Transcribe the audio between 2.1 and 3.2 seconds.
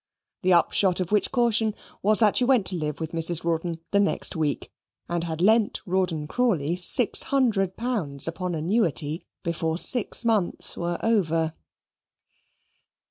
that she went to live with